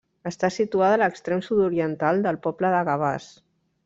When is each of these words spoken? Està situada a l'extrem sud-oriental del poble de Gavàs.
Està 0.27 0.47
situada 0.53 0.95
a 0.97 0.99
l'extrem 1.01 1.43
sud-oriental 1.47 2.23
del 2.29 2.39
poble 2.47 2.73
de 2.77 2.81
Gavàs. 2.89 3.29